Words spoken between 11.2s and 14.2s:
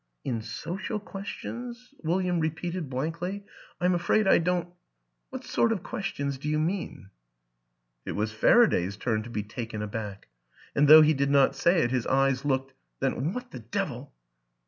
not say it, his eyes looked," Then what the devil